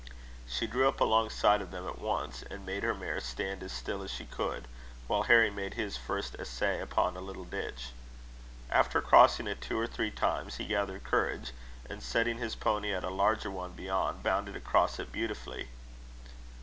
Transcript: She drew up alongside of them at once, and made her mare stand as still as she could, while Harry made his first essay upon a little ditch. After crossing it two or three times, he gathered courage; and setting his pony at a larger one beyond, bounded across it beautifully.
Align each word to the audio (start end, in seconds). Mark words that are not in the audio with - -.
She 0.49 0.65
drew 0.65 0.87
up 0.87 0.99
alongside 0.99 1.61
of 1.61 1.69
them 1.69 1.87
at 1.87 1.99
once, 1.99 2.41
and 2.41 2.65
made 2.65 2.81
her 2.81 2.95
mare 2.95 3.19
stand 3.19 3.61
as 3.61 3.71
still 3.71 4.01
as 4.01 4.09
she 4.11 4.25
could, 4.25 4.67
while 5.05 5.21
Harry 5.21 5.51
made 5.51 5.75
his 5.75 5.95
first 5.95 6.33
essay 6.39 6.81
upon 6.81 7.15
a 7.15 7.21
little 7.21 7.43
ditch. 7.43 7.91
After 8.71 8.99
crossing 8.99 9.45
it 9.45 9.61
two 9.61 9.77
or 9.77 9.85
three 9.85 10.09
times, 10.09 10.55
he 10.55 10.65
gathered 10.65 11.03
courage; 11.03 11.51
and 11.87 12.01
setting 12.01 12.39
his 12.39 12.55
pony 12.55 12.91
at 12.91 13.03
a 13.03 13.11
larger 13.11 13.51
one 13.51 13.73
beyond, 13.73 14.23
bounded 14.23 14.55
across 14.55 14.97
it 14.97 15.11
beautifully. 15.11 15.67